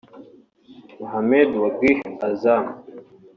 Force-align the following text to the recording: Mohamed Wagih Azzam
Mohamed 0.99 1.49
Wagih 1.61 1.99
Azzam 2.27 2.65